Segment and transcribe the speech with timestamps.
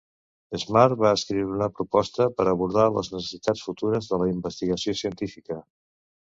[0.61, 5.61] Smarr va escriure una proposta per abordar les necessitats futures de la investigació científica.